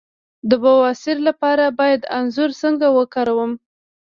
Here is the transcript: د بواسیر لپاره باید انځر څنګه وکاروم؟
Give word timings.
د 0.49 0.51
بواسیر 0.63 1.17
لپاره 1.27 1.65
باید 1.79 2.01
انځر 2.17 2.49
څنګه 2.61 2.87
وکاروم؟ 2.97 3.51